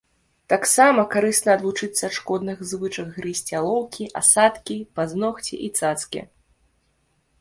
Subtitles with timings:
[0.51, 6.21] Таксама карысна адвучыцца ад шкодных звычак грызці алоўкі, асадкі, пазногці і цацкі.